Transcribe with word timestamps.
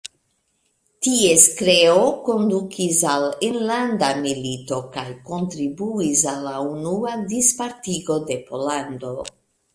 Ties 1.07 1.43
kreo 1.59 2.07
kondukis 2.29 3.01
al 3.11 3.25
enlanda 3.49 4.09
milito 4.23 4.81
kaj 4.97 5.05
kontribuis 5.29 6.25
al 6.33 6.43
la 6.49 6.57
Unua 6.73 7.15
Dispartigo 7.29 8.21
de 8.33 8.41
Pollando. 8.51 9.15